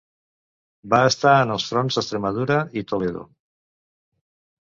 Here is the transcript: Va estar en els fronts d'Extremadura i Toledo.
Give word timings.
Va 0.93 1.01
estar 1.09 1.33
en 1.41 1.53
els 1.55 1.65
fronts 1.71 1.99
d'Extremadura 1.99 2.57
i 2.81 2.83
Toledo. 2.93 3.23